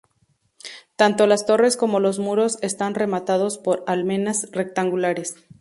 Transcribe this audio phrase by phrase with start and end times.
[0.95, 5.35] Tanto las torres como los muros están rematados por almenas rectangulares.